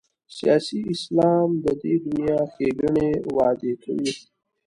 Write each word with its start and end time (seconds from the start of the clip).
سیاسي 0.37 0.79
اسلام 0.93 1.49
د 1.63 1.65
دې 1.81 1.93
دنیا 2.05 2.37
ښېګڼې 2.53 3.09
وعدې 3.35 3.73
کوي. 3.83 4.11